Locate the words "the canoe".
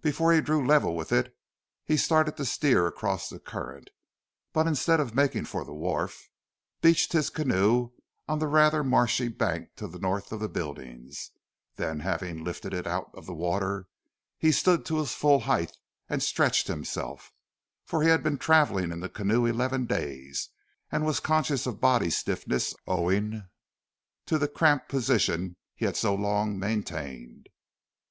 19.00-19.44